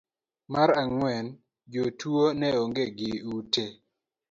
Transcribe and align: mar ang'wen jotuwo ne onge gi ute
mar 0.53 0.69
ang'wen 0.81 1.25
jotuwo 1.71 2.25
ne 2.39 2.49
onge 2.63 2.85
gi 2.97 3.11
ute 3.35 3.65